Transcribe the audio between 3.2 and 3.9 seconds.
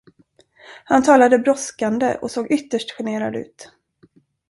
ut.